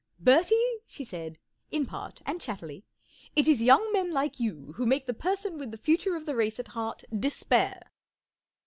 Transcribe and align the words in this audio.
44 0.17 0.33
Bertie," 0.41 0.75
she 0.87 1.03
said—in 1.03 1.85
part 1.85 2.23
and 2.25 2.41
chattily— 2.41 2.83
44 3.33 3.33
it 3.35 3.47
is 3.47 3.61
young 3.61 3.91
men 3.93 4.11
like 4.11 4.39
you 4.39 4.73
who 4.77 4.87
make 4.87 5.05
the 5.05 5.13
person 5.13 5.59
with 5.59 5.69
the 5.69 5.77
future 5.77 6.15
of 6.15 6.25
the 6.25 6.35
race 6.35 6.59
at 6.59 6.69
heart 6.69 7.03
despair 7.15 7.83